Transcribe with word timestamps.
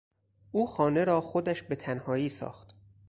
او 0.51 0.67
خانه 0.67 1.03
را 1.03 1.21
خودش 1.21 1.63
به 1.63 1.75
تنهایی 1.75 2.29
ساخت. 2.29 2.75